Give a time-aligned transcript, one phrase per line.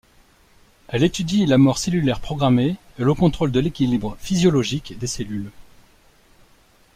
[0.87, 5.51] Elle étudie la mort cellulaire programmée et le contrôle de l'équilibre physiologique des cellules.